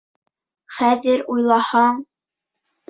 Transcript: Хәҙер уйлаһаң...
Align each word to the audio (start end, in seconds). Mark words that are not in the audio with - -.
Хәҙер 0.79 1.23
уйлаһаң... 1.35 2.05